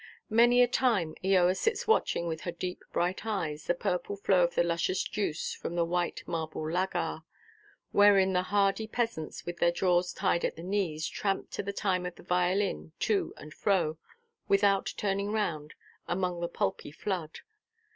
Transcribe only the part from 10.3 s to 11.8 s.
at the knee, tramp to the